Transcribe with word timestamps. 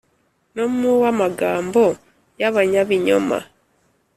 no 0.55 0.63
mu 0.75 0.89
uw’amagambo 0.95 1.81
y’abanyabinyoma. 2.39 3.37